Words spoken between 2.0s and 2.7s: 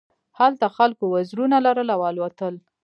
الوتل.